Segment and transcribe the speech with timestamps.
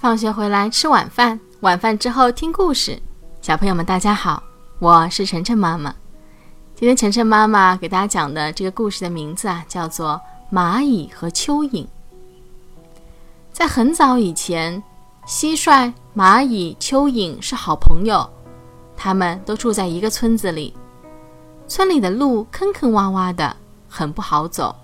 [0.00, 2.98] 放学回来吃晚饭，晚饭之后听故事。
[3.42, 4.42] 小朋友们，大家好，
[4.78, 5.94] 我是晨晨妈妈。
[6.74, 10.18] 今天晨晨妈妈给大家讲的这个故事的名字啊，叫做
[10.56, 11.84] 《蚂蚁和蚯蚓》。
[13.52, 14.82] 在很早以前，
[15.26, 18.26] 蟋蟀、蚂蚁、蚯蚓是好朋友，
[18.96, 20.74] 他们都住在一个村子里。
[21.68, 23.54] 村里的路坑坑洼洼的，
[23.86, 24.74] 很不好走。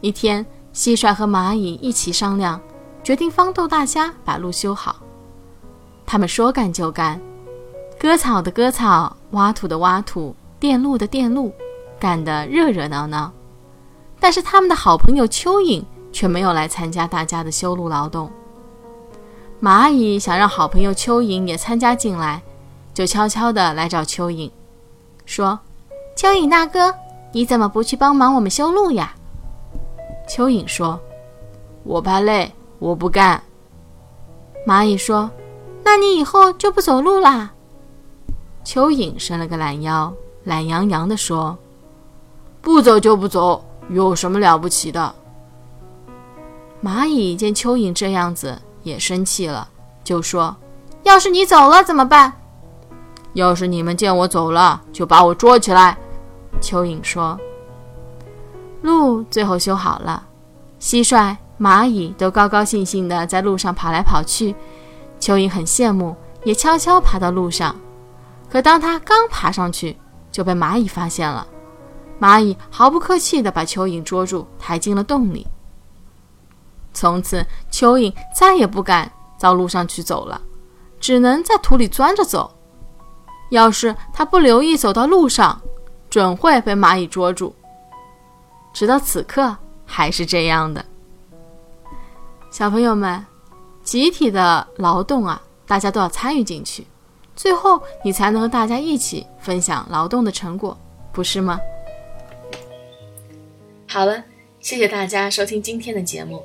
[0.00, 2.60] 一天，蟋蟀和蚂蚁一起商量，
[3.02, 4.96] 决定帮逗大家把路修好。
[6.06, 7.20] 他们说干就干，
[7.98, 11.52] 割草的割草，挖土的挖土，电路的电路，
[11.98, 13.32] 干得热热闹闹。
[14.18, 15.82] 但是他们的好朋友蚯蚓
[16.12, 18.30] 却没有来参加大家的修路劳动。
[19.62, 22.42] 蚂蚁想让好朋友蚯蚓也参加进来，
[22.92, 24.50] 就悄悄地来找蚯蚓，
[25.24, 25.58] 说。
[26.16, 26.94] 蚯蚓大哥，
[27.32, 29.14] 你怎么不去帮忙我们修路呀？
[30.28, 31.00] 蚯蚓说
[31.82, 33.40] ：“我怕累，我不干。”
[34.66, 35.30] 蚂蚁说
[35.84, 37.52] ：“那你以后就不走路啦？”
[38.66, 40.12] 蚯蚓伸了个懒腰，
[40.44, 41.56] 懒洋洋地说
[42.60, 45.14] ：“不走就不走，有什么了不起的？”
[46.84, 49.68] 蚂蚁见蚯蚓这样子，也生气了，
[50.02, 50.56] 就说
[51.04, 52.32] ：“要是你走了怎么办？
[53.34, 55.96] 要是你们见我走了，就把我捉起来。”
[56.60, 57.38] 蚯蚓说
[58.82, 60.26] ：“路最后修好了，
[60.80, 64.54] 蟋蟀、蚂蚁都高高兴兴地在路上跑来跑去。
[65.20, 67.76] 蚯蚓很羡慕，也悄悄爬到路上。
[68.48, 69.94] 可当他刚爬上去，
[70.32, 71.46] 就被蚂蚁发现了。
[72.18, 75.46] 蚂蚁毫不客气地把蚯蚓捉住，抬进了洞里。
[76.94, 80.40] 从此，蚯蚓再也不敢到路上去走了，
[80.98, 82.50] 只能在土里钻着走。
[83.50, 85.60] 要是他不留意走到路上，
[86.08, 87.54] 准会被蚂蚁捉住。
[88.72, 90.84] 直到此刻还是这样的。
[92.50, 93.24] 小朋友们，
[93.84, 96.84] 集体的劳动啊，大家都要参与进去，
[97.36, 100.76] 最后你才能和大家一起分享劳动的成果，
[101.12, 101.60] 不是吗？
[103.86, 104.24] 好了，
[104.58, 106.42] 谢谢大家收听今天的节目。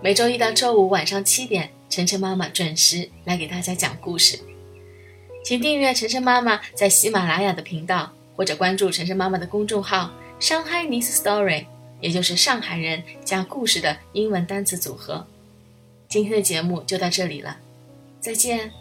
[0.00, 4.38] 每周一到周五晚上七点，晨晨妈妈准时来给大家讲故事。
[5.44, 8.10] 请订阅晨晨妈妈在喜马拉雅的频道。
[8.36, 10.10] 或者关注晨晨妈妈的公众号
[10.40, 11.66] “上海 Nice Story”，
[12.00, 15.26] 也就是上海人加故事的英文单词组合。
[16.10, 17.56] 今天的节目就到这里了，
[18.20, 18.72] 再见。